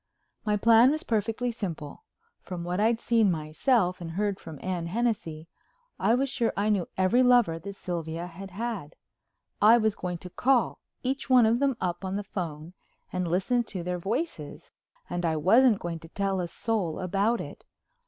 [0.45, 2.03] My plan was perfectly simple.
[2.39, 5.47] From what I had seen myself and heard from Anne Hennessey
[5.99, 8.95] I was sure I knew every lover that Sylvia had had.
[9.61, 12.73] I was going to call each one of them up on the phone
[13.13, 14.71] and listen to their voices,
[15.07, 17.63] and I wasn't going to tell a soul about it.